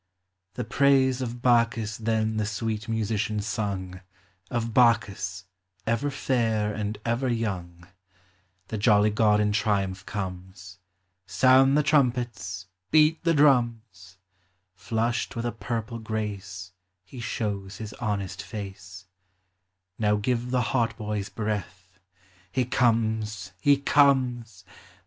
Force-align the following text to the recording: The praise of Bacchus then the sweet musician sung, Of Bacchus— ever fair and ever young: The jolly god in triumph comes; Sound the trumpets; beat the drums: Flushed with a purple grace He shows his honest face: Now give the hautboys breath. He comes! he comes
The 0.55 0.63
praise 0.63 1.21
of 1.21 1.43
Bacchus 1.43 1.95
then 1.97 2.37
the 2.37 2.45
sweet 2.47 2.89
musician 2.89 3.39
sung, 3.39 4.01
Of 4.49 4.73
Bacchus— 4.73 5.45
ever 5.95 6.09
fair 6.09 6.73
and 6.73 6.97
ever 7.05 7.29
young: 7.29 7.87
The 8.69 8.79
jolly 8.79 9.11
god 9.11 9.39
in 9.39 9.51
triumph 9.51 10.03
comes; 10.07 10.79
Sound 11.27 11.77
the 11.77 11.83
trumpets; 11.83 12.65
beat 12.89 13.23
the 13.23 13.35
drums: 13.35 14.17
Flushed 14.73 15.35
with 15.35 15.45
a 15.45 15.51
purple 15.51 15.99
grace 15.99 16.71
He 17.03 17.19
shows 17.19 17.77
his 17.77 17.93
honest 17.99 18.41
face: 18.41 19.05
Now 19.99 20.15
give 20.15 20.49
the 20.49 20.61
hautboys 20.73 21.29
breath. 21.29 21.99
He 22.51 22.65
comes! 22.65 23.51
he 23.59 23.77
comes 23.77 24.65